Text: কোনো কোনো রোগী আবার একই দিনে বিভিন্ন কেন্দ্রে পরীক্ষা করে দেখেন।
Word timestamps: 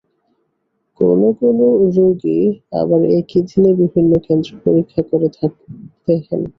কোনো 0.99 1.27
কোনো 1.39 1.65
রোগী 1.95 2.39
আবার 2.81 3.01
একই 3.17 3.41
দিনে 3.47 3.71
বিভিন্ন 3.81 4.11
কেন্দ্রে 4.25 4.55
পরীক্ষা 4.65 5.01
করে 5.09 5.27
দেখেন। 6.07 6.41